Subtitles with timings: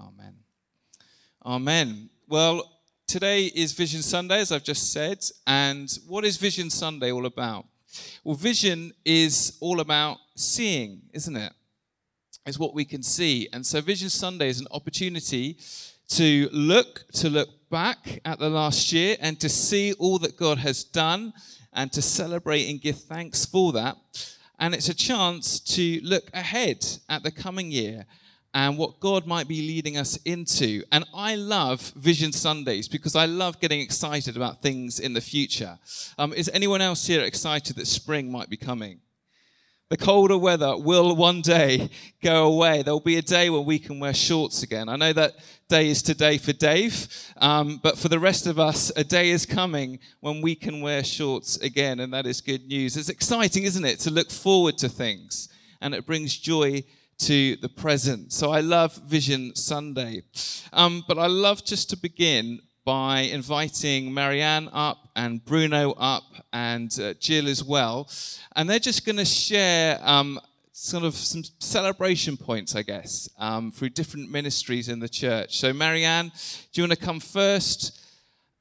[0.00, 0.34] Amen.
[1.44, 2.10] Amen.
[2.26, 5.22] Well, today is Vision Sunday, as I've just said.
[5.46, 7.66] And what is Vision Sunday all about?
[8.24, 11.52] Well, vision is all about seeing, isn't it?
[12.46, 13.48] It's what we can see.
[13.52, 15.58] And so, Vision Sunday is an opportunity
[16.10, 20.58] to look, to look back at the last year and to see all that God
[20.58, 21.34] has done
[21.74, 23.96] and to celebrate and give thanks for that.
[24.58, 28.06] And it's a chance to look ahead at the coming year
[28.52, 30.82] and what God might be leading us into.
[30.90, 35.78] And I love Vision Sundays because I love getting excited about things in the future.
[36.18, 39.00] Um, is anyone else here excited that spring might be coming?
[39.88, 41.90] The colder weather will one day
[42.22, 42.82] go away.
[42.82, 44.88] There will be a day when we can wear shorts again.
[44.88, 45.34] I know that
[45.68, 49.46] day is today for Dave, um, but for the rest of us, a day is
[49.46, 52.96] coming when we can wear shorts again, and that is good news.
[52.96, 55.48] It's exciting, isn't it, to look forward to things,
[55.80, 56.84] and it brings joy
[57.20, 58.32] to the present.
[58.32, 60.22] So I love Vision Sunday.
[60.72, 66.90] Um, but I love just to begin by inviting Marianne up and Bruno up and
[67.00, 68.08] uh, Jill as well.
[68.56, 70.40] And they're just going to share um,
[70.72, 75.58] sort of some celebration points, I guess, um, through different ministries in the church.
[75.58, 76.32] So, Marianne,
[76.72, 78.00] do you want to come first?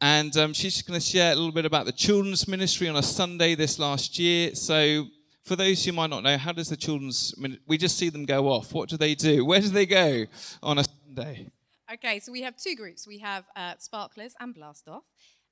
[0.01, 2.97] And um, she's just going to share a little bit about the children's ministry on
[2.97, 4.53] a Sunday this last year.
[4.53, 5.07] So,
[5.49, 7.33] for those who might not know, how does the children's
[7.65, 8.71] we just see them go off?
[8.71, 9.43] What do they do?
[9.43, 10.25] Where do they go
[10.61, 11.47] on a Sunday?
[11.91, 13.07] Okay, so we have two groups.
[13.07, 15.05] We have uh, Sparklers and Blast Off.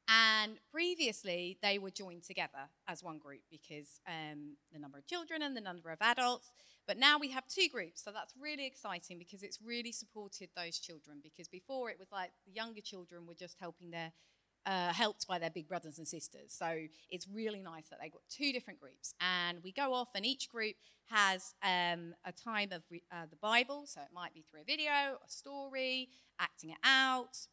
[0.07, 5.41] And previously, they were joined together as one group because um, the number of children
[5.41, 6.51] and the number of adults.
[6.87, 10.77] But now we have two groups, so that's really exciting because it's really supported those
[10.77, 11.21] children.
[11.23, 14.11] Because before it was like the younger children were just helping their
[14.66, 16.53] uh, helped by their big brothers and sisters.
[16.53, 19.14] So it's really nice that they've got two different groups.
[19.22, 23.38] And we go off, and each group has um, a time of re- uh, the
[23.38, 23.86] Bible.
[23.86, 27.47] So it might be through a video, a story, acting it out.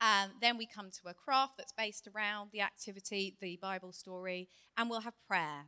[0.00, 4.48] Um, then we come to a craft that's based around the activity, the Bible story,
[4.76, 5.66] and we'll have prayer.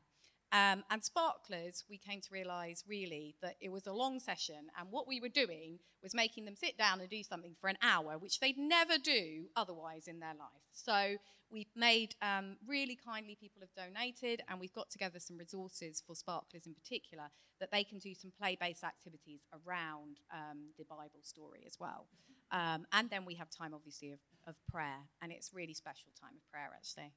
[0.52, 4.90] Um, and Sparklers, we came to realize really that it was a long session, and
[4.90, 8.18] what we were doing was making them sit down and do something for an hour,
[8.18, 10.66] which they'd never do otherwise in their life.
[10.72, 11.16] So
[11.50, 16.16] we've made um, really kindly people have donated, and we've got together some resources for
[16.16, 17.28] Sparklers in particular
[17.60, 22.06] that they can do some play based activities around um, the Bible story as well.
[22.50, 24.18] Um, and then we have time, obviously, of,
[24.48, 27.12] of prayer, and it's really special time of prayer actually.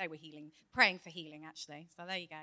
[0.00, 1.88] They were healing, praying for healing, actually.
[1.94, 2.40] So there you go.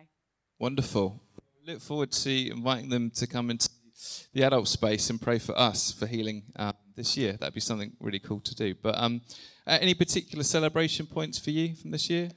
[0.60, 1.24] Wonderful.
[1.66, 3.68] Look forward to inviting them to come into
[4.32, 7.34] the adult space and pray for us for healing um, this year.
[7.34, 8.76] That'd be something really cool to do.
[8.76, 9.22] But um,
[9.66, 12.30] uh, any particular celebration points for you from this year?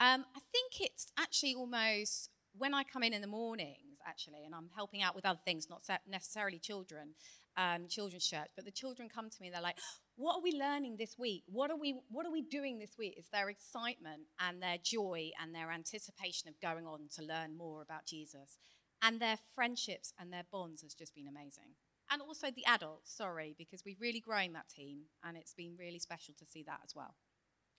[0.00, 4.54] Um, I think it's actually almost when I come in in the mornings, actually, and
[4.54, 7.10] I'm helping out with other things, not necessarily children,
[7.58, 9.78] um, children's church, but the children come to me and they're like,
[10.18, 11.44] what are we learning this week?
[11.46, 13.14] What are we, what are we doing this week?
[13.16, 17.82] It's their excitement and their joy and their anticipation of going on to learn more
[17.82, 18.58] about Jesus.
[19.00, 21.70] And their friendships and their bonds has just been amazing.
[22.10, 26.00] And also the adults, sorry, because we've really grown that team and it's been really
[26.00, 27.14] special to see that as well.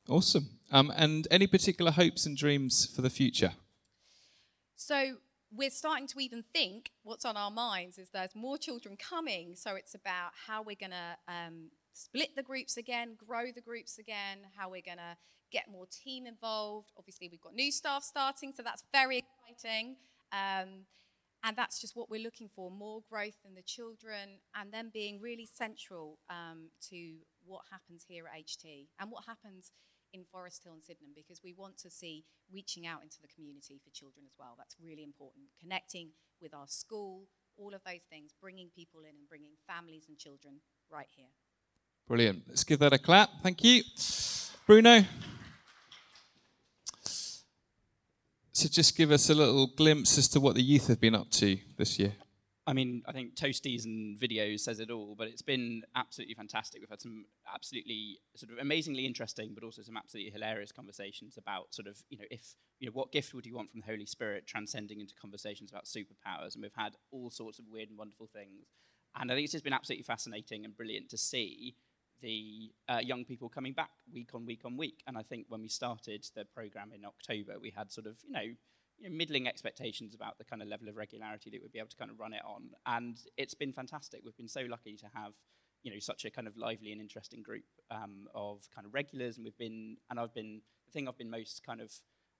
[0.07, 0.47] Awesome.
[0.71, 3.51] Um, and any particular hopes and dreams for the future?
[4.77, 5.15] So
[5.51, 9.75] we're starting to even think what's on our minds is there's more children coming, so
[9.75, 14.39] it's about how we're going to um, split the groups again, grow the groups again,
[14.55, 15.17] how we're going to
[15.51, 16.91] get more team involved.
[16.97, 19.97] Obviously, we've got new staff starting, so that's very exciting.
[20.31, 20.85] Um,
[21.43, 25.21] and that's just what we're looking for more growth in the children, and then being
[25.21, 27.15] really central um, to
[27.45, 29.71] what happens here at HT and what happens
[30.13, 33.79] in Forest Hill and Sydenham because we want to see reaching out into the community
[33.83, 34.55] for children as well.
[34.57, 35.45] That's really important.
[35.61, 36.09] Connecting
[36.41, 37.27] with our school,
[37.57, 41.31] all of those things, bringing people in and bringing families and children right here.
[42.09, 42.41] Brilliant.
[42.47, 43.29] Let's give that a clap.
[43.43, 43.83] Thank you.
[44.65, 45.03] Bruno.
[48.51, 51.29] So just give us a little glimpse as to what the youth have been up
[51.33, 52.13] to this year.
[52.65, 56.81] I mean, I think Toasties and videos says it all, but it's been absolutely fantastic.
[56.81, 61.75] We've had some absolutely sort of amazingly interesting, but also some absolutely hilarious conversations about
[61.75, 64.07] sort of, you know, if, you know, what gift would you want from the Holy
[64.07, 66.55] Spirit transcending into conversations about superpowers?
[66.55, 68.65] And we've had all sorts of weird and wonderful things.
[69.15, 71.75] And I think it's just been absolutely fascinating and brilliant to see
[72.21, 75.03] the uh, young people coming back week on week on week.
[75.07, 78.31] And I think when we started the program in October, we had sort of, you
[78.31, 78.41] know,
[78.99, 81.89] you know, middling expectations about the kind of level of regularity that we'd be able
[81.89, 82.71] to kind of run it on.
[82.85, 84.21] And it's been fantastic.
[84.23, 85.33] We've been so lucky to have,
[85.83, 89.37] you know, such a kind of lively and interesting group um, of kind of regulars.
[89.37, 91.91] And we've been, and I've been, the thing I've been most kind of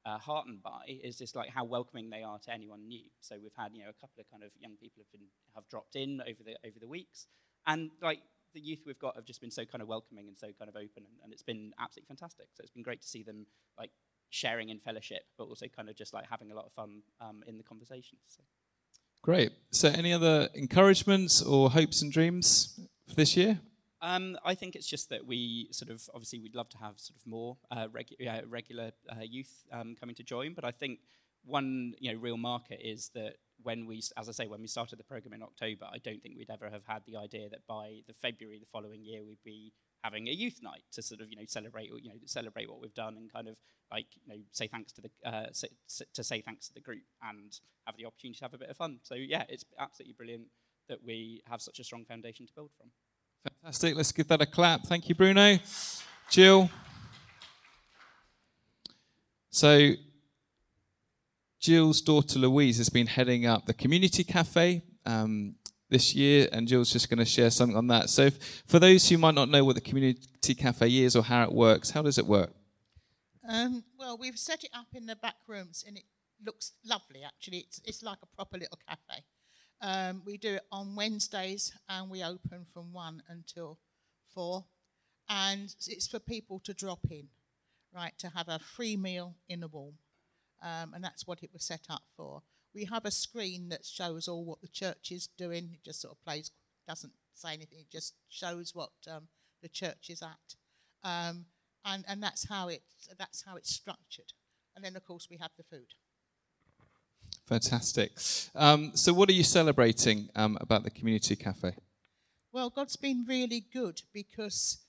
[0.05, 3.05] uh, heartened by is just like how welcoming they are to anyone new.
[3.21, 5.67] So we've had, you know, a couple of kind of young people have been, have
[5.69, 7.27] dropped in over the, over the weeks.
[7.67, 8.19] And like
[8.53, 10.75] the youth we've got have just been so kind of welcoming and so kind of
[10.75, 12.47] open, and, and it's been absolutely fantastic.
[12.53, 13.45] So it's been great to see them
[13.77, 13.91] like
[14.29, 17.43] sharing in fellowship, but also kind of just like having a lot of fun um,
[17.47, 18.21] in the conversations.
[18.27, 18.41] So.
[19.21, 19.51] Great.
[19.71, 23.59] So, any other encouragements or hopes and dreams for this year?
[24.01, 27.17] Um, I think it's just that we sort of obviously we'd love to have sort
[27.17, 30.99] of more uh, regu- uh, regular uh, youth um, coming to join, but I think
[31.43, 34.99] one you know real marker is that when we, as I say, when we started
[34.99, 38.01] the program in October, I don't think we'd ever have had the idea that by
[38.07, 39.73] the February the following year we'd be
[40.03, 42.93] having a youth night to sort of you know celebrate you know celebrate what we've
[42.93, 43.57] done and kind of
[43.91, 45.67] like you know say thanks to the uh, say,
[46.13, 48.77] to say thanks to the group and have the opportunity to have a bit of
[48.77, 48.99] fun.
[49.03, 50.47] So yeah, it's absolutely brilliant
[50.87, 52.89] that we have such a strong foundation to build from.
[53.61, 53.95] Fantastic.
[53.95, 54.83] Let's give that a clap.
[54.83, 55.57] Thank you, Bruno.
[56.29, 56.69] Jill.
[59.49, 59.91] So,
[61.59, 65.55] Jill's daughter Louise has been heading up the community cafe um,
[65.89, 68.09] this year, and Jill's just going to share something on that.
[68.09, 71.43] So, f- for those who might not know what the community cafe is or how
[71.43, 72.51] it works, how does it work?
[73.47, 76.03] Um, well, we've set it up in the back rooms, and it
[76.45, 77.23] looks lovely.
[77.25, 79.23] Actually, it's it's like a proper little cafe.
[79.81, 83.79] Um, we do it on Wednesdays, and we open from one until
[84.33, 84.65] four,
[85.27, 87.27] and it's for people to drop in,
[87.93, 89.95] right, to have a free meal in the warm,
[90.61, 92.41] um, and that's what it was set up for.
[92.73, 95.71] We have a screen that shows all what the church is doing.
[95.73, 96.51] It just sort of plays,
[96.87, 97.79] doesn't say anything.
[97.79, 99.27] It just shows what um,
[99.61, 100.55] the church is at,
[101.03, 101.45] um,
[101.85, 104.33] and and that's how it's that's how it's structured.
[104.75, 105.93] And then of course we have the food.
[107.47, 108.11] Fantastic.
[108.53, 111.73] Um, so, what are you celebrating um, about the community cafe?
[112.51, 114.79] Well, God's been really good because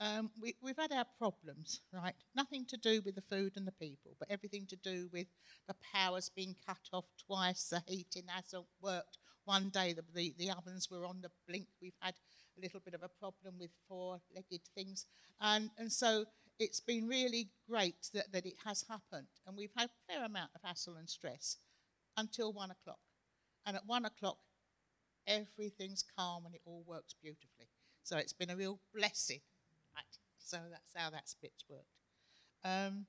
[0.00, 2.14] um, we, we've had our problems, right?
[2.34, 5.26] Nothing to do with the food and the people, but everything to do with
[5.68, 9.18] the powers being cut off twice, the heating hasn't worked.
[9.44, 11.66] One day the, the, the ovens were on the blink.
[11.82, 12.14] We've had
[12.56, 15.06] a little bit of a problem with four legged things.
[15.40, 16.24] And, and so
[16.58, 19.28] it's been really great that, that it has happened.
[19.46, 21.58] And we've had a fair amount of hassle and stress
[22.16, 23.00] until one o'clock.
[23.66, 24.38] And at one o'clock,
[25.26, 27.68] everything's calm and it all works beautifully.
[28.02, 29.40] So it's been a real blessing.
[30.50, 31.84] So that's how that bit's worked.
[32.64, 33.06] Um,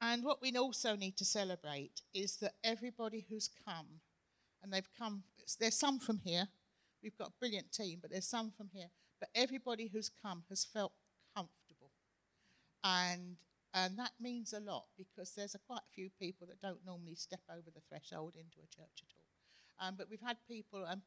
[0.00, 4.00] and what we also need to celebrate is that everybody who's come,
[4.62, 5.24] and they've come,
[5.60, 6.48] there's some from here,
[7.02, 8.86] we've got a brilliant team, but there's some from here,
[9.20, 10.92] but everybody who's come has felt
[11.36, 11.90] comfortable.
[12.82, 13.36] And
[13.74, 17.14] and that means a lot because there's a quite a few people that don't normally
[17.14, 19.88] step over the threshold into a church at all.
[19.88, 21.00] Um, but we've had people, and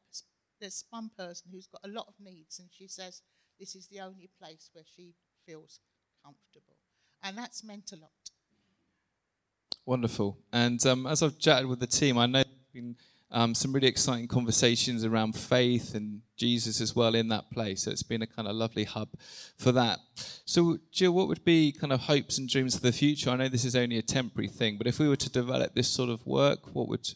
[0.60, 3.22] there's one person who's got a lot of needs, and she says
[3.58, 5.14] this is the only place where she
[5.46, 5.80] feels
[6.24, 6.76] comfortable.
[7.22, 8.10] And that's meant a lot.
[9.84, 10.38] Wonderful.
[10.52, 12.96] And um, as I've chatted with the team, I know there's been
[13.30, 17.82] um, some really exciting conversations around faith and Jesus as well in that place.
[17.82, 19.08] So it's been a kind of lovely hub
[19.58, 19.98] for that.
[20.44, 23.30] So, Jill, what would be kind of hopes and dreams for the future?
[23.30, 25.88] I know this is only a temporary thing, but if we were to develop this
[25.88, 27.08] sort of work, what would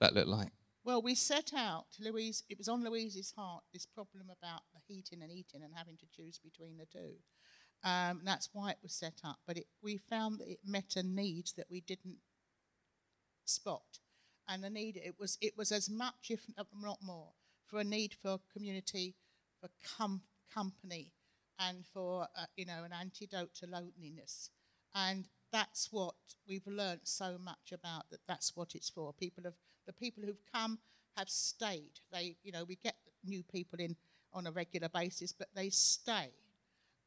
[0.00, 0.50] that look like?
[0.86, 5.20] Well, we set out, Louise, it was on Louise's heart, this problem about the heating
[5.20, 7.14] and eating and having to choose between the two.
[7.82, 9.38] Um, that's why it was set up.
[9.48, 12.18] But it, we found that it met a need that we didn't
[13.46, 13.98] spot
[14.48, 17.30] and a need it was it was as much if not more
[17.66, 19.14] for a need for community
[19.60, 20.22] for com-
[20.52, 21.12] company
[21.60, 24.50] and for uh, you know an antidote to loneliness
[24.96, 26.14] and that's what
[26.46, 29.54] we've learned so much about that that's what it's for people have
[29.86, 30.78] the people who've come
[31.16, 33.96] have stayed they you know we get new people in
[34.34, 36.28] on a regular basis but they stay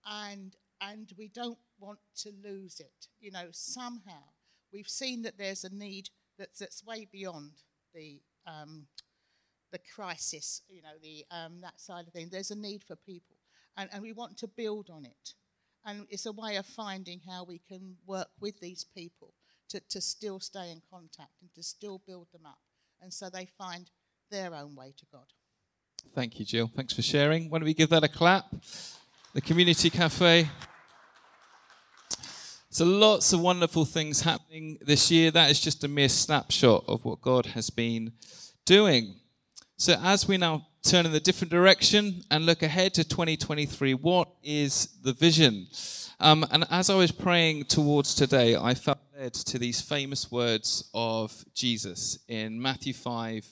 [0.09, 4.23] and and we don't want to lose it you know somehow
[4.73, 7.51] we've seen that there's a need that's, that's way beyond
[7.93, 8.87] the um,
[9.71, 12.31] the crisis, you know, the um, that side of things.
[12.31, 13.35] There's a need for people,
[13.77, 15.33] and, and we want to build on it.
[15.89, 19.33] And it's a way of finding how we can work with these people
[19.69, 22.59] to, to still stay in contact and to still build them up,
[23.01, 23.89] and so they find
[24.29, 25.25] their own way to God.
[26.13, 26.69] Thank you, Jill.
[26.75, 27.49] Thanks for sharing.
[27.49, 28.45] Why don't we give that a clap?
[29.33, 30.47] The Community Cafe.
[32.69, 35.31] So, lots of wonderful things happening this year.
[35.31, 38.13] That is just a mere snapshot of what God has been
[38.63, 39.15] doing.
[39.77, 44.29] So, as we now turn in a different direction and look ahead to 2023, what
[44.43, 45.67] is the vision?
[46.19, 50.89] Um, and as I was praying towards today, I felt led to these famous words
[50.93, 53.45] of Jesus in Matthew 5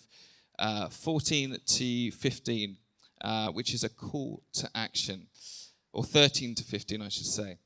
[0.59, 2.77] uh, 14 to 15,
[3.21, 5.27] uh, which is a call to action,
[5.93, 7.57] or 13 to 15, I should say.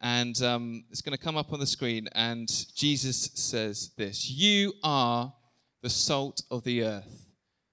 [0.00, 2.08] And um, it's going to come up on the screen.
[2.12, 5.32] And Jesus says this You are
[5.82, 7.23] the salt of the earth.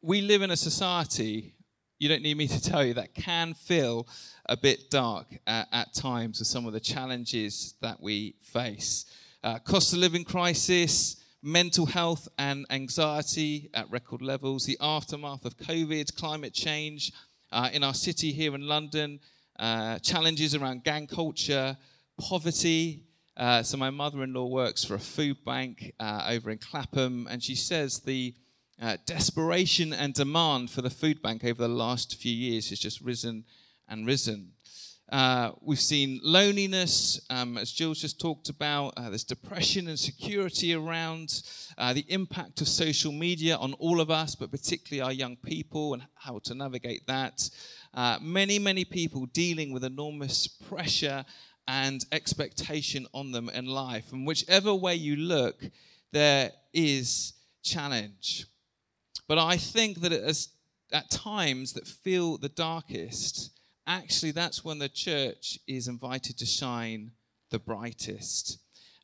[0.00, 1.54] we live in a society,
[1.98, 4.06] you don't need me to tell you, that can feel
[4.46, 9.06] a bit dark at, at times with some of the challenges that we face.
[9.42, 15.56] Uh, cost of living crisis, mental health and anxiety at record levels, the aftermath of
[15.56, 17.12] COVID, climate change
[17.50, 19.18] uh, in our city here in London,
[19.58, 21.76] uh, challenges around gang culture,
[22.20, 23.02] poverty.
[23.36, 27.26] Uh, so, my mother in law works for a food bank uh, over in Clapham,
[27.28, 28.34] and she says the
[28.80, 33.00] uh, desperation and demand for the food bank over the last few years has just
[33.00, 33.44] risen
[33.88, 34.52] and risen.
[35.10, 38.92] Uh, we've seen loneliness, um, as Jill's just talked about.
[38.96, 41.42] Uh, there's depression and security around.
[41.78, 45.94] Uh, the impact of social media on all of us, but particularly our young people,
[45.94, 47.48] and how to navigate that.
[47.94, 51.24] Uh, many, many people dealing with enormous pressure
[51.66, 54.12] and expectation on them in life.
[54.12, 55.62] And whichever way you look,
[56.12, 57.32] there is
[57.62, 58.46] challenge.
[59.28, 60.48] But I think that as,
[60.90, 63.50] at times that feel the darkest,
[63.86, 67.12] actually, that's when the church is invited to shine
[67.50, 68.58] the brightest.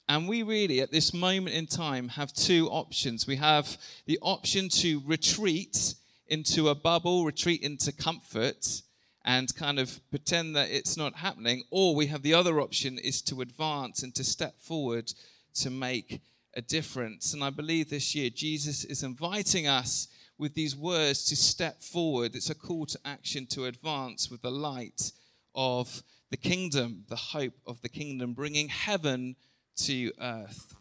[0.09, 3.27] And we really, at this moment in time, have two options.
[3.27, 5.95] We have the option to retreat
[6.27, 8.83] into a bubble, retreat into comfort,
[9.25, 11.65] and kind of pretend that it's not happening.
[11.71, 15.13] Or we have the other option is to advance and to step forward
[15.55, 16.21] to make
[16.55, 17.33] a difference.
[17.33, 22.35] And I believe this year Jesus is inviting us with these words to step forward.
[22.35, 25.13] It's a call to action to advance with the light
[25.55, 29.37] of the kingdom, the hope of the kingdom, bringing heaven
[29.77, 30.75] to earth.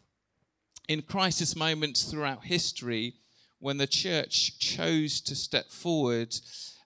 [0.88, 3.14] In crisis moments throughout history,
[3.58, 6.34] when the church chose to step forward,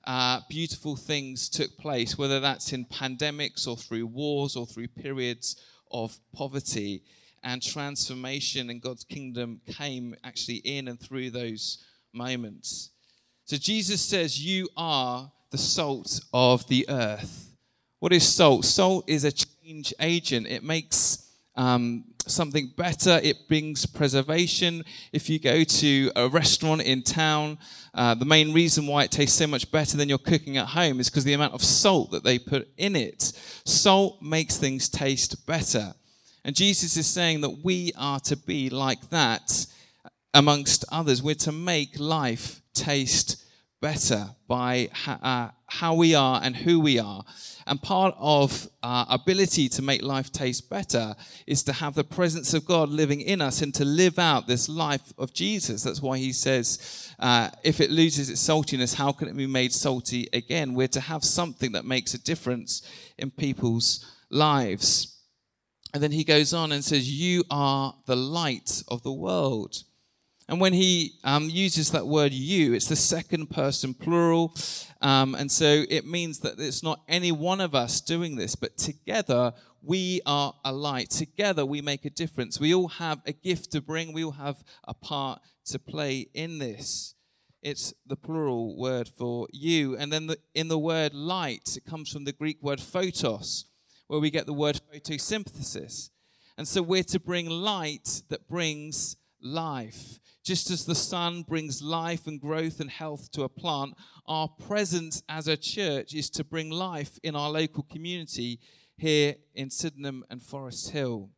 [0.05, 5.57] uh, beautiful things took place, whether that's in pandemics or through wars or through periods
[5.91, 7.03] of poverty.
[7.43, 11.85] And transformation in God's kingdom came actually in and through those
[12.19, 12.91] moments.
[13.45, 17.55] So Jesus says, You are the salt of the earth.
[18.01, 18.67] What is salt?
[18.67, 24.85] Salt is a change agent, it makes um, something better, it brings preservation.
[25.13, 27.59] If you go to a restaurant in town,
[27.95, 31.01] uh, the main reason why it tastes so much better than you're cooking at home
[31.01, 33.33] is because the amount of salt that they put in it.
[33.65, 35.95] Salt makes things taste better.
[36.45, 39.67] And Jesus is saying that we are to be like that
[40.35, 41.23] amongst others.
[41.23, 43.45] We're to make life taste
[43.81, 47.25] better by ha- uh, how we are and who we are.
[47.67, 51.15] And part of our ability to make life taste better
[51.47, 54.69] is to have the presence of God living in us and to live out this
[54.69, 55.83] life of Jesus.
[55.83, 59.73] That's why he says, uh, if it loses its saltiness, how can it be made
[59.73, 60.75] salty again?
[60.75, 62.83] We're to have something that makes a difference
[63.19, 65.19] in people's lives.
[65.93, 69.85] And then he goes on and says, You are the light of the world.
[70.49, 74.55] And when he um, uses that word you, it's the second person plural.
[75.03, 78.79] Um, and so it means that it's not any one of us doing this, but
[78.79, 79.53] together
[79.83, 81.11] we are a light.
[81.11, 82.59] Together we make a difference.
[82.59, 86.59] We all have a gift to bring, we all have a part to play in
[86.59, 87.15] this.
[87.61, 89.97] It's the plural word for you.
[89.97, 93.67] And then the, in the word light, it comes from the Greek word photos,
[94.07, 96.09] where we get the word photosynthesis.
[96.57, 100.19] And so we're to bring light that brings life.
[100.45, 103.95] Just as the sun brings life and growth and health to a plant,
[104.27, 108.59] our presence as a church is to bring life in our local community
[108.97, 111.31] here in Sydenham and Forest Hill.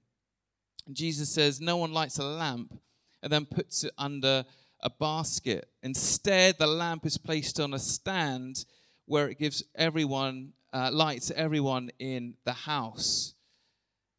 [0.93, 2.79] Jesus says, No one lights a lamp
[3.23, 4.45] and then puts it under
[4.83, 5.69] a basket.
[5.83, 8.65] Instead, the lamp is placed on a stand
[9.07, 13.35] where it gives everyone uh, light to everyone in the house.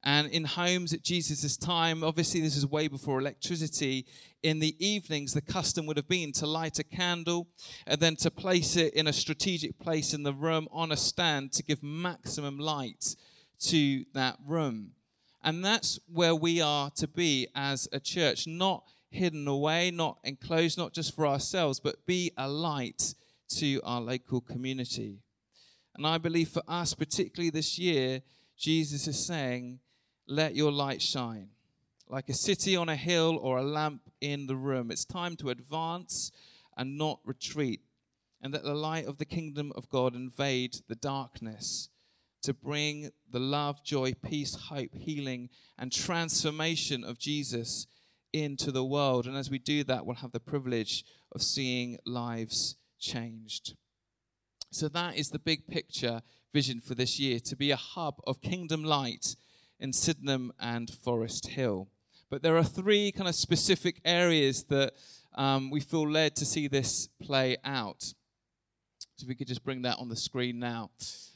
[0.03, 4.07] And in homes at Jesus' time, obviously, this is way before electricity.
[4.41, 7.47] In the evenings, the custom would have been to light a candle
[7.85, 11.51] and then to place it in a strategic place in the room on a stand
[11.53, 13.15] to give maximum light
[13.59, 14.91] to that room.
[15.43, 20.79] And that's where we are to be as a church, not hidden away, not enclosed,
[20.79, 23.13] not just for ourselves, but be a light
[23.49, 25.19] to our local community.
[25.95, 28.21] And I believe for us, particularly this year,
[28.57, 29.79] Jesus is saying,
[30.31, 31.49] let your light shine.
[32.07, 34.91] Like a city on a hill or a lamp in the room.
[34.91, 36.31] It's time to advance
[36.77, 37.81] and not retreat.
[38.43, 41.89] and that the light of the kingdom of God invade the darkness
[42.41, 45.47] to bring the love, joy, peace, hope, healing,
[45.77, 47.85] and transformation of Jesus
[48.33, 49.27] into the world.
[49.27, 53.75] And as we do that, we'll have the privilege of seeing lives changed.
[54.71, 56.23] So, that is the big picture
[56.53, 59.35] vision for this year to be a hub of kingdom light
[59.81, 61.89] in Sydenham and Forest Hill.
[62.29, 64.93] But there are three kind of specific areas that
[65.35, 68.01] um, we feel led to see this play out.
[68.01, 70.91] So, if we could just bring that on the screen now.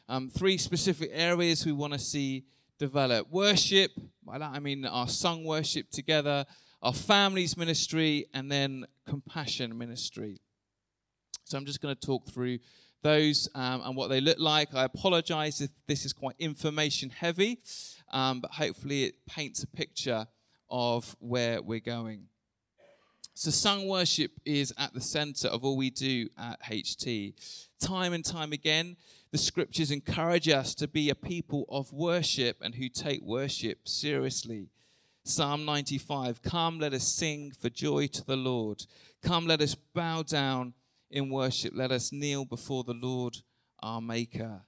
[0.07, 2.45] Um, three specific areas we want to see
[2.77, 3.91] develop worship,
[4.23, 6.45] by that I mean our sung worship together,
[6.81, 10.39] our families ministry, and then compassion ministry.
[11.45, 12.59] So I'm just going to talk through
[13.05, 14.73] those um, and what they look like.
[14.73, 17.59] I apologize if this is quite information heavy,
[18.11, 20.25] um, but hopefully it paints a picture
[20.71, 22.23] of where we're going.
[23.35, 27.33] So, sung worship is at the center of all we do at HT.
[27.79, 28.97] Time and time again,
[29.31, 34.69] the scriptures encourage us to be a people of worship and who take worship seriously.
[35.23, 38.85] Psalm 95 Come, let us sing for joy to the Lord.
[39.21, 40.73] Come, let us bow down
[41.09, 41.73] in worship.
[41.75, 43.37] Let us kneel before the Lord
[43.81, 44.61] our Maker.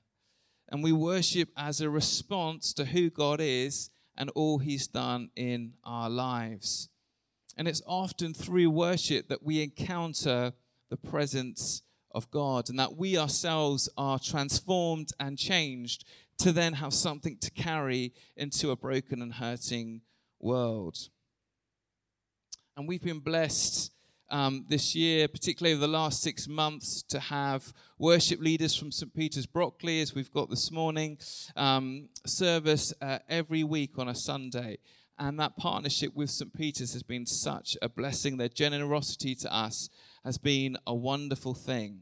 [0.70, 5.74] And we worship as a response to who God is and all He's done in
[5.84, 6.90] our lives.
[7.58, 10.54] And it's often through worship that we encounter
[10.90, 16.06] the presence of God and that we ourselves are transformed and changed
[16.40, 20.02] to then have something to carry into a broken and hurting
[20.40, 20.98] world.
[22.76, 23.92] And we've been blessed
[24.30, 29.14] um, this year, particularly over the last six months, to have worship leaders from St.
[29.14, 31.18] Peter's Brockley, as we've got this morning,
[31.56, 34.80] um, service uh, every week on a Sunday.
[35.20, 36.54] And that partnership with St.
[36.54, 38.38] Peter's has been such a blessing.
[38.38, 39.90] Their generosity to us
[40.24, 42.02] has been a wonderful thing.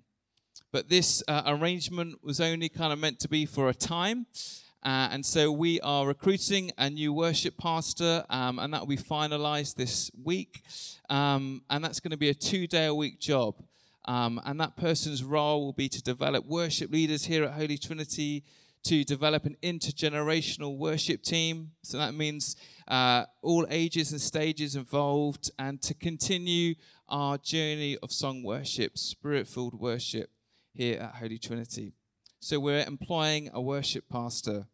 [0.72, 4.26] But this uh, arrangement was only kind of meant to be for a time.
[4.86, 8.96] Uh, and so we are recruiting a new worship pastor, um, and that will be
[8.96, 10.62] finalized this week.
[11.10, 13.56] Um, and that's going to be a two day a week job.
[14.06, 18.44] Um, and that person's role will be to develop worship leaders here at Holy Trinity,
[18.84, 21.72] to develop an intergenerational worship team.
[21.82, 22.56] So that means
[22.88, 26.76] uh, all ages and stages involved, and to continue
[27.10, 30.30] our journey of song worship, spirit filled worship
[30.76, 31.94] here at Holy Trinity.
[32.40, 34.68] So we're employing a worship pastor.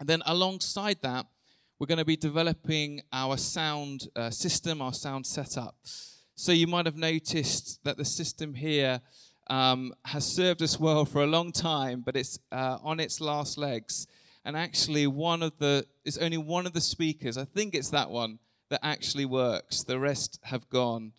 [0.00, 1.26] And then alongside that,
[1.78, 5.76] we're going to be developing our sound uh, system, our sound setup.
[6.34, 9.00] So you might have noticed that the system here
[9.48, 13.58] um, has served us well for a long time, but it's uh, on its last
[13.58, 14.06] legs.
[14.44, 17.36] And actually, one of the is only one of the speakers.
[17.36, 18.38] I think it's that one
[18.70, 19.82] that actually works.
[19.82, 21.12] The rest have gone,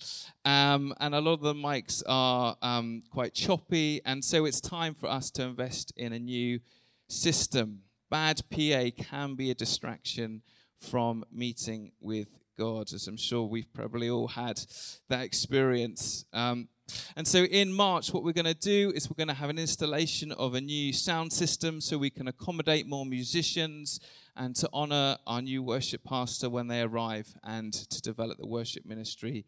[0.45, 4.01] um, and a lot of the mics are um, quite choppy.
[4.05, 6.59] And so it's time for us to invest in a new
[7.07, 7.81] system.
[8.09, 10.41] Bad PA can be a distraction
[10.79, 14.61] from meeting with God, as I'm sure we've probably all had
[15.09, 16.25] that experience.
[16.33, 16.69] Um,
[17.15, 19.59] and so in March, what we're going to do is we're going to have an
[19.59, 23.99] installation of a new sound system so we can accommodate more musicians
[24.35, 28.85] and to honor our new worship pastor when they arrive and to develop the worship
[28.85, 29.45] ministry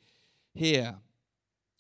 [0.54, 0.96] here.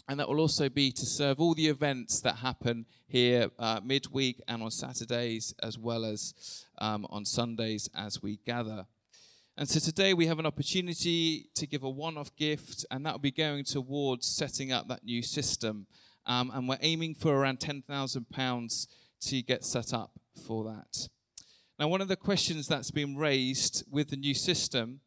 [0.07, 4.41] And that will also be to serve all the events that happen here uh, midweek
[4.47, 8.85] and on Saturdays, as well as um, on Sundays as we gather.
[9.57, 13.13] And so today we have an opportunity to give a one off gift, and that
[13.13, 15.87] will be going towards setting up that new system.
[16.25, 18.87] Um, and we're aiming for around £10,000
[19.21, 20.11] to get set up
[20.45, 21.09] for that.
[21.77, 25.01] Now, one of the questions that's been raised with the new system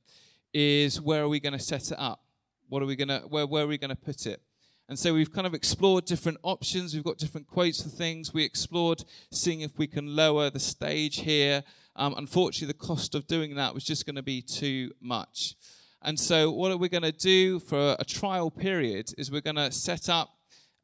[0.53, 2.23] is where are we going to set it up?
[2.69, 4.41] What are we going to, where, where are we going to put it?
[4.89, 6.95] And so we've kind of explored different options.
[6.95, 8.35] We've got different quotes for things.
[8.35, 11.65] We explored seeing if we can lower the stage here
[11.97, 15.55] um, unfortunately, the cost of doing that was just going to be too much.
[16.03, 19.57] And so, what are we going to do for a trial period is we're going
[19.57, 20.31] to set up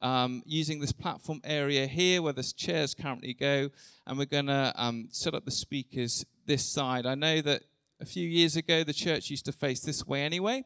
[0.01, 3.71] um, using this platform area here where the chairs currently go,
[4.07, 7.07] and we're going to um, set up the speakers this side.
[7.07, 7.65] I know that
[8.01, 10.65] a few years ago the church used to face this way anyway.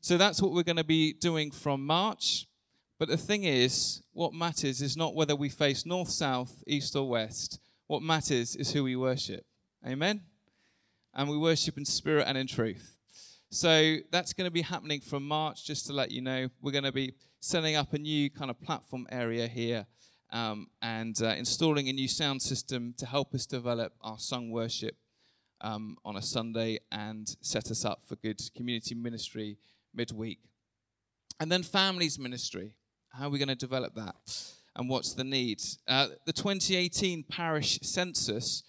[0.00, 2.48] So that's what we're going to be doing from March.
[3.02, 7.08] But the thing is, what matters is not whether we face north, south, east, or
[7.08, 7.58] west.
[7.88, 9.44] What matters is who we worship.
[9.84, 10.20] Amen?
[11.12, 12.96] And we worship in spirit and in truth.
[13.50, 16.48] So that's going to be happening from March, just to let you know.
[16.60, 19.84] We're going to be setting up a new kind of platform area here
[20.30, 24.94] um, and uh, installing a new sound system to help us develop our sung worship
[25.60, 29.58] um, on a Sunday and set us up for good community ministry
[29.92, 30.38] midweek.
[31.40, 32.76] And then families ministry.
[33.12, 34.52] How are we going to develop that?
[34.76, 35.62] and what's the need.
[35.86, 38.62] Uh, the 2018 parish census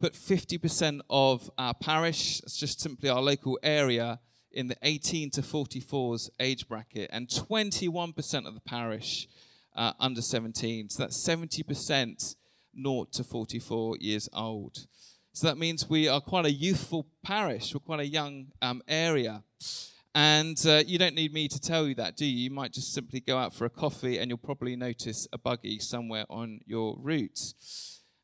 [0.00, 4.20] put 50% of our parish, that's just simply our local area,
[4.52, 9.28] in the 18 to 44s age bracket, and 21% of the parish
[9.76, 10.88] uh, under 17.
[10.88, 12.36] So that's 70%
[12.80, 14.86] 0 to 44 years old.
[15.32, 19.42] So that means we are quite a youthful parish, we're quite a young um, area.
[20.14, 22.44] And uh, you don't need me to tell you that, do you?
[22.44, 25.78] You might just simply go out for a coffee and you'll probably notice a buggy
[25.78, 27.54] somewhere on your route.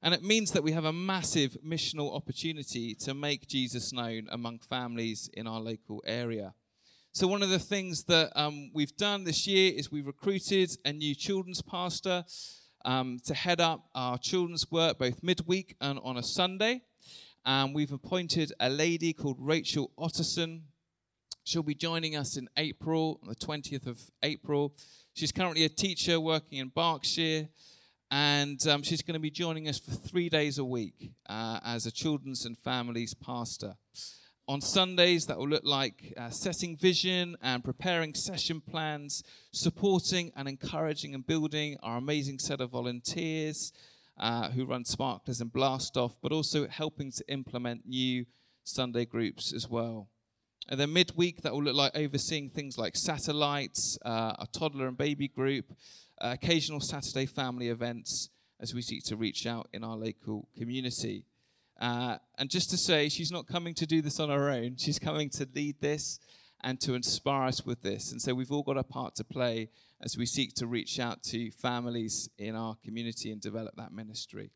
[0.03, 4.59] And it means that we have a massive missional opportunity to make Jesus known among
[4.59, 6.55] families in our local area.
[7.13, 10.93] So, one of the things that um, we've done this year is we've recruited a
[10.93, 12.25] new children's pastor
[12.85, 16.83] um, to head up our children's work both midweek and on a Sunday.
[17.47, 20.63] And we've appointed a lady called Rachel Otterson
[21.47, 24.75] She'll be joining us in April, on the 20th of April.
[25.13, 27.51] She's currently a teacher working in Berkshire,
[28.11, 31.85] and um, she's going to be joining us for three days a week uh, as
[31.85, 33.75] a children's and families pastor.
[34.49, 40.49] On Sundays, that will look like uh, setting vision and preparing session plans, supporting and
[40.49, 43.71] encouraging and building our amazing set of volunteers
[44.17, 48.25] uh, who run Sparklers and Blast Off, but also helping to implement new
[48.65, 50.09] Sunday groups as well.
[50.69, 54.97] And then midweek, that will look like overseeing things like satellites, uh, a toddler and
[54.97, 55.67] baby group,
[56.21, 61.25] uh, occasional Saturday family events as we seek to reach out in our local community.
[61.81, 64.77] Uh, and just to say, she's not coming to do this on her own.
[64.77, 66.19] She's coming to lead this
[66.63, 68.11] and to inspire us with this.
[68.11, 69.69] And so we've all got a part to play
[70.01, 74.51] as we seek to reach out to families in our community and develop that ministry.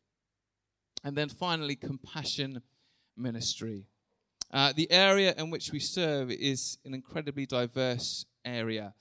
[1.03, 2.61] And then finally, compassion
[3.15, 3.85] ministry.
[4.51, 8.93] Uh, the area in which we serve is an incredibly diverse area.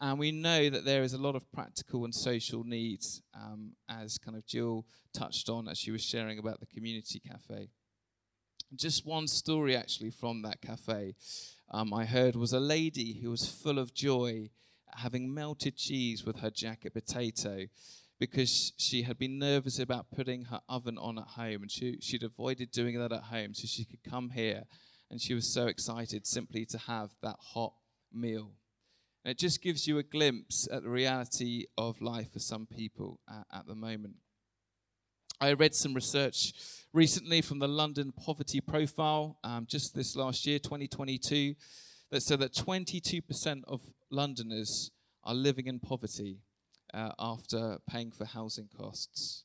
[0.00, 4.18] And we know that there is a lot of practical and social needs, um, as
[4.18, 7.70] kind of Jill touched on as she was sharing about the community cafe.
[8.74, 11.14] Just one story actually from that cafe
[11.70, 14.50] um, I heard was a lady who was full of joy
[14.96, 17.66] having melted cheese with her jacket potato
[18.18, 22.24] because she had been nervous about putting her oven on at home and she, she'd
[22.24, 24.64] avoided doing that at home so she could come here
[25.10, 27.74] and she was so excited simply to have that hot
[28.12, 28.52] meal.
[29.24, 33.20] And it just gives you a glimpse at the reality of life for some people
[33.28, 34.14] at, at the moment.
[35.40, 36.52] I read some research
[36.92, 41.54] recently from the London Poverty Profile um, just this last year, 2022,
[42.10, 44.90] that said that 22% of Londoners
[45.24, 46.38] are living in poverty
[46.92, 49.44] uh, after paying for housing costs.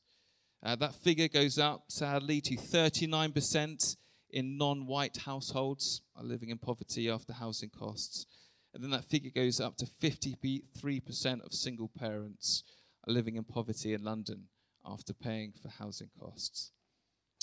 [0.62, 3.96] Uh, that figure goes up, sadly, to 39%
[4.30, 8.26] in non white households are living in poverty after housing costs.
[8.74, 12.62] And then that figure goes up to 53% of single parents
[13.06, 14.48] are living in poverty in London
[14.84, 16.72] after paying for housing costs.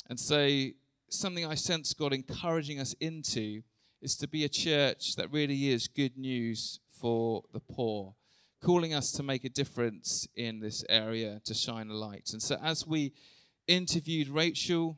[0.10, 0.68] And so,
[1.10, 3.64] something I sense God encouraging us into
[4.02, 8.16] is to be a church that really is good news for the poor,
[8.62, 12.30] calling us to make a difference in this area, to shine a light.
[12.34, 13.14] And so, as we
[13.68, 14.98] interviewed Rachel,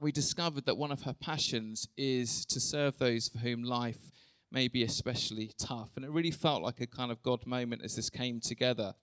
[0.00, 4.10] we discovered that one of her passions is to serve those for whom life
[4.50, 5.90] may be especially tough.
[5.94, 8.94] And it really felt like a kind of God moment as this came together.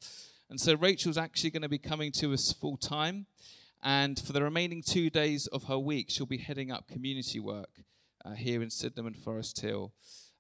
[0.50, 3.28] And so Rachel's actually going to be coming to us full time.
[3.84, 7.84] And for the remaining two days of her week, she'll be heading up community work
[8.26, 9.94] uh, here in Sydenham and Forest Hill.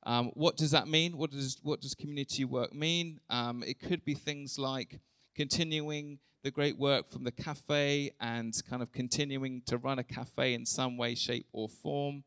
[0.04, 1.17] Um, what does that mean?
[1.17, 3.20] What does, what does community work mean?
[3.30, 5.00] Um, it could be things like
[5.36, 10.54] continuing the great work from the cafe and kind of continuing to run a cafe
[10.54, 12.23] in some way, shape, or form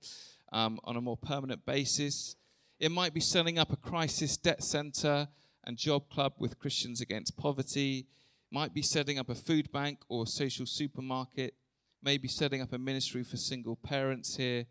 [0.52, 2.36] um, on a more permanent basis.
[2.78, 5.28] It might be setting up a crisis debt center
[5.64, 8.06] and job club with Christians Against Poverty.
[8.50, 11.54] Might be setting up a food bank or social supermarket.
[12.02, 14.66] Maybe setting up a ministry for single parents here.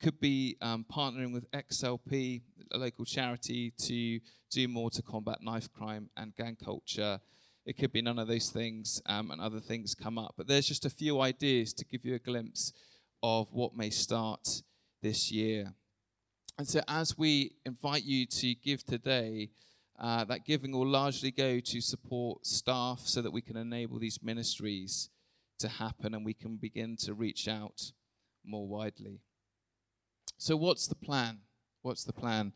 [0.00, 5.72] Could be um, partnering with XLP, a local charity, to do more to combat knife
[5.72, 7.20] crime and gang culture
[7.66, 10.34] it could be none of those things um, and other things come up.
[10.36, 12.72] But there's just a few ideas to give you a glimpse
[13.22, 14.62] of what may start
[15.02, 15.72] this year.
[16.58, 19.50] And so, as we invite you to give today,
[19.98, 24.22] uh, that giving will largely go to support staff so that we can enable these
[24.22, 25.08] ministries
[25.58, 27.92] to happen and we can begin to reach out
[28.44, 29.20] more widely.
[30.36, 31.38] So, what's the plan?
[31.84, 32.54] What's the plan?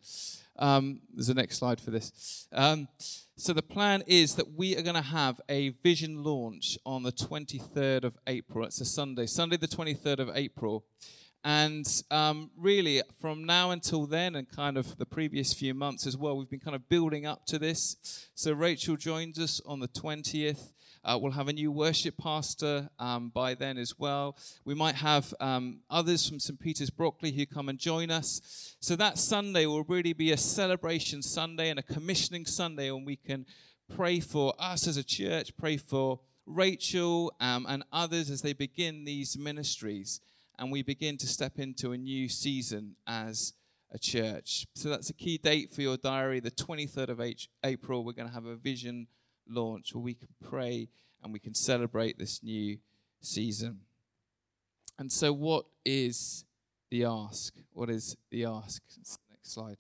[0.59, 2.49] Um, there's a next slide for this.
[2.51, 2.89] Um,
[3.37, 7.13] so the plan is that we are going to have a vision launch on the
[7.13, 8.65] 23rd of April.
[8.65, 10.87] It's a Sunday, Sunday the 23rd of April.
[11.45, 16.17] And um, really, from now until then, and kind of the previous few months as
[16.17, 18.31] well, we've been kind of building up to this.
[18.35, 20.73] So Rachel joins us on the 20th.
[21.05, 24.37] Uh, we'll have a new worship pastor um, by then as well.
[24.65, 26.59] We might have um, others from St.
[26.59, 28.77] Peter's Brockley who come and join us.
[28.81, 33.17] So that Sunday will really be a celebration Sunday and a commissioning Sunday when we
[33.17, 33.47] can
[33.95, 39.05] pray for us as a church, pray for Rachel um, and others as they begin
[39.05, 40.21] these ministries
[40.59, 43.53] and we begin to step into a new season as
[43.93, 44.67] a church.
[44.75, 47.21] So that's a key date for your diary, the 23rd of
[47.65, 48.05] April.
[48.05, 49.07] We're going to have a vision
[49.49, 50.89] launch where we can pray
[51.23, 52.79] and we can celebrate this new
[53.21, 53.81] season.
[54.99, 56.45] And so, what is
[56.91, 57.55] the ask?
[57.73, 58.83] What is the ask?
[59.31, 59.77] Next slide.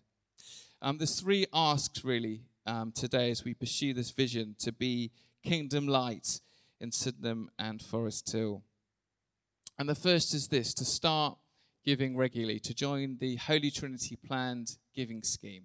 [0.81, 5.11] Um, there's three asks really um, today as we pursue this vision to be
[5.42, 6.40] kingdom light
[6.81, 8.62] in Sydenham and Forest Hill.
[9.78, 11.38] And the first is this to start
[11.85, 15.64] giving regularly, to join the Holy Trinity planned giving scheme.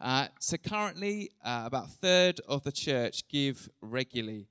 [0.00, 4.48] Uh, so currently, uh, about a third of the church give regularly.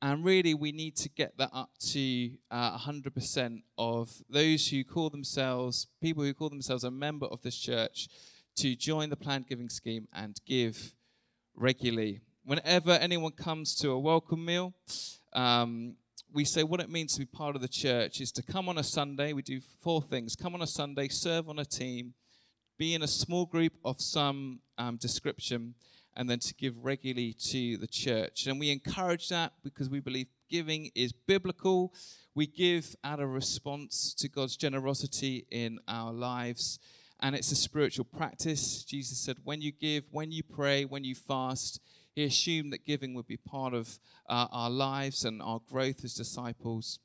[0.00, 5.10] And really, we need to get that up to uh, 100% of those who call
[5.10, 8.08] themselves, people who call themselves a member of this church,
[8.56, 10.92] to join the planned giving scheme and give
[11.56, 12.20] regularly.
[12.44, 14.74] Whenever anyone comes to a welcome meal,
[15.32, 15.96] um,
[16.32, 18.76] we say what it means to be part of the church is to come on
[18.76, 19.32] a Sunday.
[19.32, 22.14] We do four things come on a Sunday, serve on a team,
[22.76, 25.74] be in a small group of some um, description,
[26.16, 28.46] and then to give regularly to the church.
[28.46, 31.92] And we encourage that because we believe giving is biblical.
[32.34, 36.78] We give out of response to God's generosity in our lives.
[37.20, 38.84] And it's a spiritual practice.
[38.84, 41.80] Jesus said, when you give, when you pray, when you fast,
[42.14, 46.14] he assumed that giving would be part of uh, our lives and our growth as
[46.14, 46.98] disciples.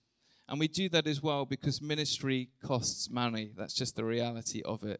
[0.48, 3.52] And we do that as well because ministry costs money.
[3.56, 5.00] That's just the reality of it.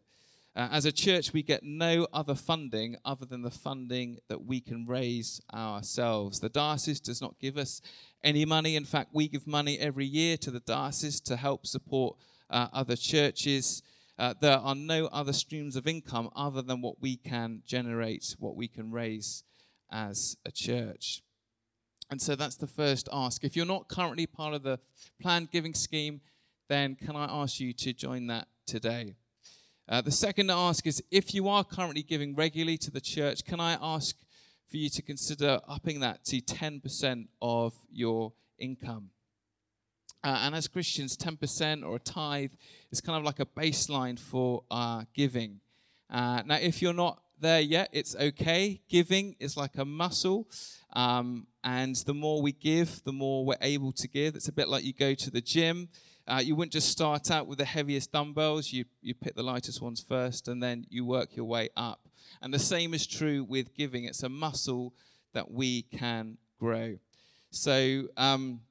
[0.56, 4.60] Uh, as a church, we get no other funding other than the funding that we
[4.60, 6.40] can raise ourselves.
[6.40, 7.82] The diocese does not give us
[8.24, 8.76] any money.
[8.76, 12.18] In fact, we give money every year to the diocese to help support
[12.50, 13.84] uh, other churches.
[14.18, 18.56] Uh, there are no other streams of income other than what we can generate, what
[18.56, 19.44] we can raise
[19.92, 21.22] as a church.
[22.10, 23.44] And so that's the first ask.
[23.44, 24.80] If you're not currently part of the
[25.22, 26.22] planned giving scheme,
[26.68, 29.16] then can I ask you to join that today?
[29.90, 33.60] Uh, the second ask is if you are currently giving regularly to the church, can
[33.60, 34.16] I ask
[34.70, 39.10] for you to consider upping that to 10% of your income?
[40.24, 42.52] Uh, and as Christians, 10% or a tithe
[42.92, 45.60] is kind of like a baseline for our giving.
[46.08, 48.82] Uh, now, if you're not there yet, it's okay.
[48.90, 50.48] Giving is like a muscle.
[50.94, 54.36] Um, and the more we give, the more we're able to give.
[54.36, 55.90] It's a bit like you go to the gym.
[56.28, 58.72] Uh, you wouldn't just start out with the heaviest dumbbells.
[58.72, 62.08] You, you pick the lightest ones first, and then you work your way up.
[62.42, 64.06] And the same is true with giving.
[64.06, 64.94] It's a muscle
[65.34, 66.98] that we can grow.
[67.52, 68.62] So um,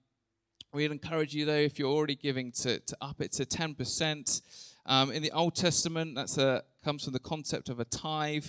[0.72, 4.42] we'd encourage you, though, if you're already giving, to, to up it to 10%.
[4.86, 8.46] Um, in the Old Testament, that's a comes from the concept of a tithe.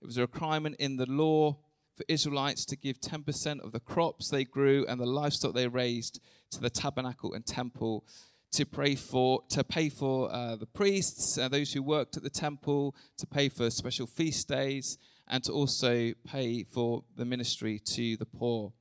[0.00, 1.58] It was a requirement in the law
[1.94, 6.18] for Israelites to give 10% of the crops they grew and the livestock they raised
[6.52, 8.06] to the tabernacle and temple
[8.52, 12.30] to pray for to pay for uh, the priests uh, those who worked at the
[12.30, 14.96] temple to pay for special feast days
[15.28, 18.72] and to also pay for the ministry to the poor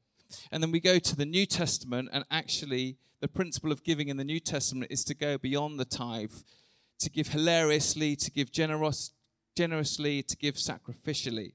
[0.53, 4.15] and then we go to the new testament and actually the principle of giving in
[4.15, 6.31] the new testament is to go beyond the tithe
[7.01, 9.11] to give hilariously, to give generous,
[9.55, 11.53] generously, to give sacrificially.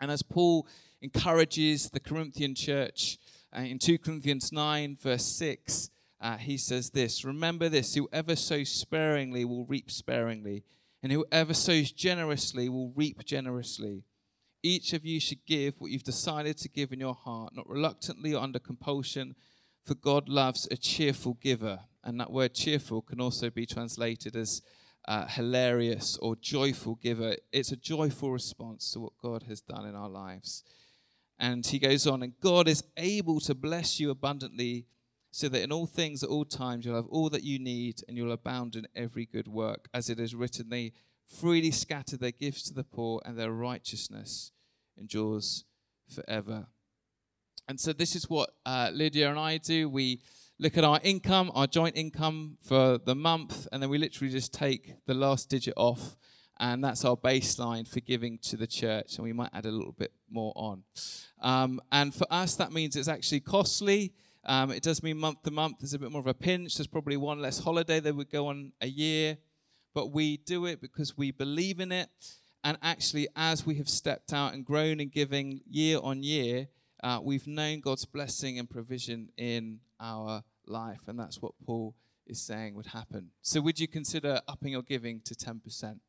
[0.00, 0.66] And as Paul
[1.00, 3.18] encourages the Corinthian church
[3.56, 5.90] uh, in 2 Corinthians 9, verse 6,
[6.20, 10.64] uh, he says this Remember this whoever sows sparingly will reap sparingly,
[11.02, 14.04] and whoever sows generously will reap generously.
[14.62, 18.34] Each of you should give what you've decided to give in your heart, not reluctantly
[18.34, 19.34] or under compulsion,
[19.84, 21.80] for God loves a cheerful giver.
[22.02, 24.62] And that word cheerful can also be translated as
[25.06, 27.36] uh, hilarious or joyful giver.
[27.52, 30.64] It's a joyful response to what God has done in our lives.
[31.38, 34.86] And he goes on, and God is able to bless you abundantly
[35.30, 38.16] so that in all things at all times you'll have all that you need and
[38.16, 39.88] you'll abound in every good work.
[39.92, 40.92] As it is written, they
[41.26, 44.52] freely scatter their gifts to the poor and their righteousness
[44.96, 45.64] endures
[46.08, 46.68] forever.
[47.66, 49.88] And so this is what uh, Lydia and I do.
[49.88, 50.20] We
[50.58, 54.52] look at our income, our joint income for the month, and then we literally just
[54.52, 56.16] take the last digit off,
[56.60, 59.92] and that's our baseline for giving to the church, and we might add a little
[59.92, 60.82] bit more on.
[61.40, 64.12] Um, and for us, that means it's actually costly.
[64.44, 66.76] Um, it does mean month to month, there's a bit more of a pinch.
[66.76, 69.38] There's probably one less holiday that would go on a year,
[69.94, 72.10] but we do it because we believe in it.
[72.62, 76.68] And actually, as we have stepped out and grown in giving year on year,
[77.04, 81.00] uh, we've known God's blessing and provision in our life.
[81.06, 81.94] And that's what Paul
[82.26, 83.30] is saying would happen.
[83.42, 86.00] So, would you consider upping your giving to 10%?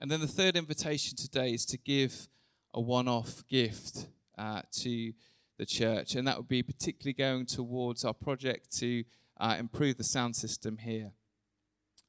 [0.00, 2.28] And then the third invitation today is to give
[2.74, 5.12] a one off gift uh, to
[5.56, 6.16] the church.
[6.16, 9.04] And that would be particularly going towards our project to
[9.38, 11.12] uh, improve the sound system here.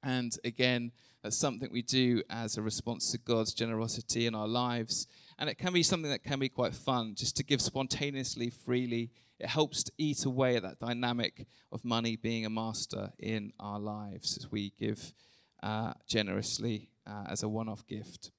[0.02, 5.06] And again, that's something we do as a response to God's generosity in our lives.
[5.38, 9.12] And it can be something that can be quite fun, just to give spontaneously, freely.
[9.40, 13.80] It helps to eat away at that dynamic of money being a master in our
[13.80, 15.14] lives as we give
[15.62, 18.32] uh, generously uh, as a one off gift.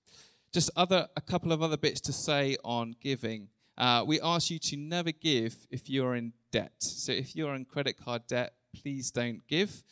[0.52, 3.48] Just other, a couple of other bits to say on giving.
[3.76, 6.72] Uh, we ask you to never give if you're in debt.
[6.78, 9.82] So if you're in credit card debt, please don't give.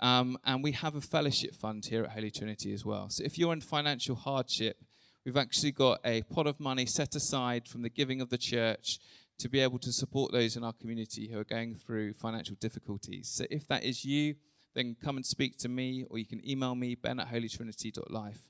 [0.00, 3.10] Um, and we have a fellowship fund here at Holy Trinity as well.
[3.10, 4.78] So if you're in financial hardship,
[5.28, 8.98] we've actually got a pot of money set aside from the giving of the church
[9.38, 13.28] to be able to support those in our community who are going through financial difficulties.
[13.28, 14.36] So if that is you,
[14.74, 18.40] then come and speak to me, or you can email me, ben at holytrinity.life,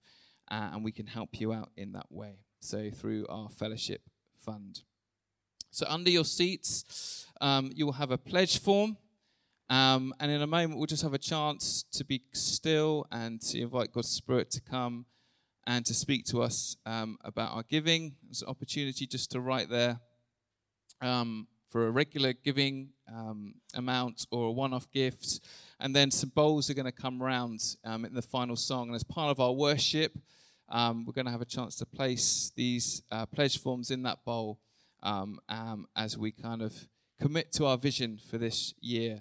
[0.53, 2.45] uh, and we can help you out in that way.
[2.61, 4.03] So through our fellowship
[4.39, 4.83] fund.
[5.73, 8.99] So under your seats, um, you will have a pledge form.
[9.69, 13.61] Um, and in a moment, we'll just have a chance to be still and to
[13.61, 15.07] invite God's Spirit to come
[15.69, 18.17] and to speak to us um, about our giving.
[18.25, 20.01] There's an opportunity just to write there
[21.03, 25.41] um, for a regular giving um, amount or a one off gift.
[25.79, 28.87] And then some bowls are going to come round um, in the final song.
[28.87, 30.19] And as part of our worship,
[30.71, 34.25] um, we're going to have a chance to place these uh, pledge forms in that
[34.25, 34.59] bowl
[35.03, 35.39] um,
[35.95, 36.73] as we kind of
[37.21, 39.21] commit to our vision for this year.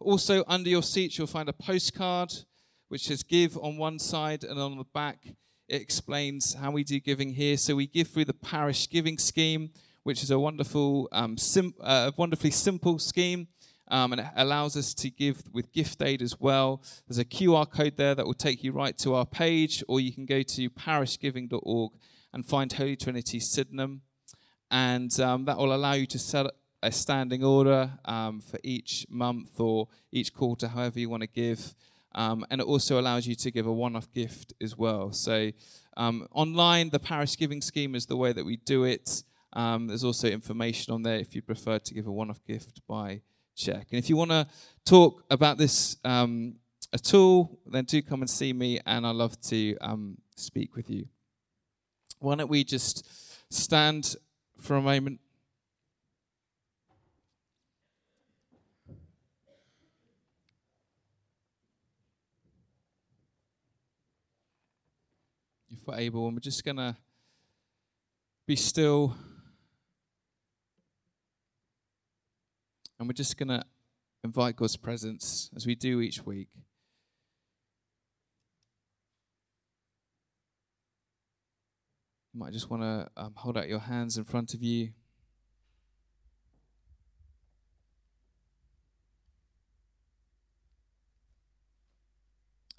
[0.00, 2.30] Also, under your seats, you'll find a postcard
[2.88, 5.18] which says give on one side, and on the back,
[5.68, 7.56] it explains how we do giving here.
[7.56, 9.70] So we give through the parish giving scheme,
[10.02, 13.48] which is a wonderful, um, sim- uh, wonderfully simple scheme.
[13.90, 16.82] Um, and it allows us to give with gift aid as well.
[17.06, 20.12] There's a QR code there that will take you right to our page, or you
[20.12, 21.92] can go to parishgiving.org
[22.34, 24.02] and find Holy Trinity Sydenham,
[24.70, 26.46] and um, that will allow you to set
[26.82, 31.74] a standing order um, for each month or each quarter, however you want to give.
[32.14, 35.12] Um, and it also allows you to give a one off gift as well.
[35.12, 35.50] So,
[35.96, 39.22] um, online, the parish giving scheme is the way that we do it.
[39.52, 42.80] Um, there's also information on there if you prefer to give a one off gift
[42.86, 43.22] by
[43.56, 43.88] check.
[43.90, 44.46] And if you want to
[44.84, 46.56] talk about this um,
[46.92, 50.88] at all, then do come and see me, and I'd love to um, speak with
[50.88, 51.06] you.
[52.20, 53.06] Why don't we just
[53.52, 54.16] stand
[54.60, 55.20] for a moment?
[65.88, 66.96] We're able, and we're just going to
[68.46, 69.16] be still.
[72.98, 73.62] And we're just going to
[74.24, 76.48] invite God's presence as we do each week.
[82.34, 84.90] You might just want to um, hold out your hands in front of you.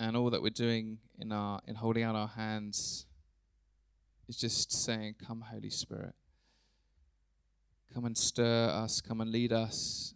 [0.09, 3.05] And all that we're doing in our in holding out our hands
[4.27, 6.15] is just saying, Come, Holy Spirit.
[7.93, 10.15] Come and stir us, come and lead us.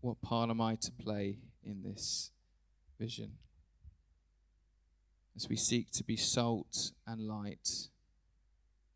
[0.00, 2.32] What part am I to play in this
[2.98, 3.34] vision?
[5.36, 7.88] As we seek to be salt and light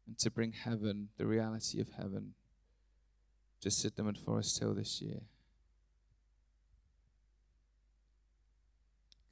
[0.08, 2.34] and to bring heaven, the reality of heaven,
[3.60, 5.20] to Sydenham and Forest Hill this year.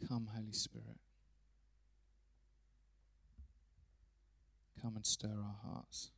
[0.07, 0.99] Come, Holy Spirit.
[4.81, 6.13] Come and stir our hearts.